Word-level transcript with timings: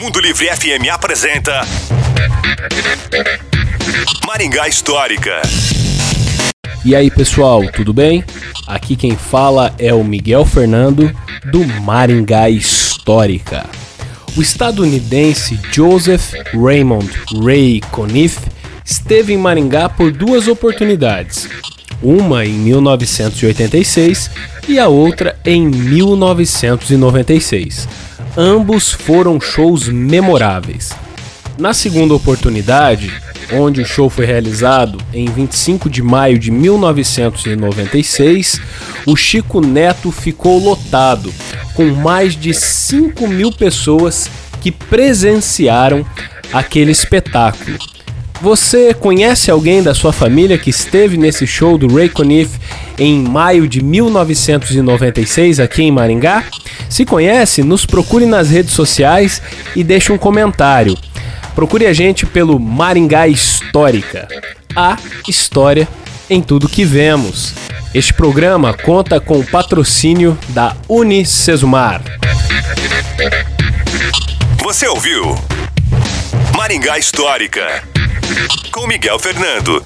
Mundo 0.00 0.20
Livre 0.20 0.48
FM 0.48 0.88
apresenta 0.92 1.62
Maringá 4.26 4.68
Histórica. 4.68 5.40
E 6.84 6.94
aí 6.94 7.10
pessoal, 7.10 7.62
tudo 7.72 7.92
bem? 7.92 8.24
Aqui 8.66 8.96
quem 8.96 9.16
fala 9.16 9.74
é 9.78 9.94
o 9.94 10.04
Miguel 10.04 10.44
Fernando 10.44 11.10
do 11.46 11.64
Maringá 11.82 12.50
Histórica. 12.50 13.64
O 14.36 14.42
estadunidense 14.42 15.58
Joseph 15.72 16.34
Raymond 16.52 17.10
Ray 17.42 17.80
Conniff 17.90 18.38
esteve 18.84 19.32
em 19.32 19.38
Maringá 19.38 19.88
por 19.88 20.12
duas 20.12 20.46
oportunidades, 20.46 21.48
uma 22.02 22.44
em 22.44 22.52
1986 22.52 24.30
e 24.68 24.78
a 24.78 24.88
outra 24.88 25.38
em 25.44 25.66
1996. 25.66 28.09
Ambos 28.42 28.90
foram 28.90 29.38
shows 29.38 29.86
memoráveis. 29.86 30.92
Na 31.58 31.74
segunda 31.74 32.14
oportunidade, 32.14 33.12
onde 33.52 33.82
o 33.82 33.84
show 33.84 34.08
foi 34.08 34.24
realizado 34.24 34.96
em 35.12 35.26
25 35.26 35.90
de 35.90 36.02
maio 36.02 36.38
de 36.38 36.50
1996, 36.50 38.58
o 39.04 39.14
Chico 39.14 39.60
Neto 39.60 40.10
ficou 40.10 40.58
lotado, 40.58 41.30
com 41.74 41.90
mais 41.90 42.34
de 42.34 42.54
5 42.54 43.28
mil 43.28 43.52
pessoas 43.52 44.30
que 44.62 44.72
presenciaram 44.72 46.02
aquele 46.50 46.92
espetáculo. 46.92 47.76
Você 48.40 48.94
conhece 48.94 49.50
alguém 49.50 49.82
da 49.82 49.94
sua 49.94 50.14
família 50.14 50.56
que 50.56 50.70
esteve 50.70 51.18
nesse 51.18 51.46
show 51.46 51.76
do 51.76 51.94
Ray 51.94 52.08
Conniff 52.08 52.58
em 53.00 53.18
maio 53.22 53.66
de 53.66 53.82
1996 53.82 55.58
aqui 55.58 55.84
em 55.84 55.90
Maringá? 55.90 56.44
Se 56.88 57.06
conhece, 57.06 57.62
nos 57.62 57.86
procure 57.86 58.26
nas 58.26 58.50
redes 58.50 58.74
sociais 58.74 59.40
e 59.74 59.82
deixe 59.82 60.12
um 60.12 60.18
comentário. 60.18 60.96
Procure 61.54 61.86
a 61.86 61.92
gente 61.94 62.26
pelo 62.26 62.60
Maringá 62.60 63.26
Histórica. 63.26 64.28
A 64.76 64.98
história 65.26 65.88
em 66.28 66.42
tudo 66.42 66.68
que 66.68 66.84
vemos. 66.84 67.54
Este 67.94 68.12
programa 68.12 68.74
conta 68.74 69.18
com 69.18 69.40
o 69.40 69.46
patrocínio 69.46 70.38
da 70.50 70.76
Unicesumar. 70.86 72.02
Você 74.62 74.86
ouviu 74.86 75.34
Maringá 76.56 76.98
Histórica 76.98 77.82
com 78.70 78.86
Miguel 78.86 79.18
Fernando. 79.18 79.82